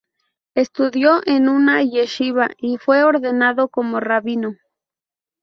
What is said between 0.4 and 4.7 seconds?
Estudió en una Yeshivá y fue ordenado como rabino.